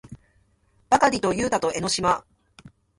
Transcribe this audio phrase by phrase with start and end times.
[0.89, 2.25] ばかりとゆうたと江の島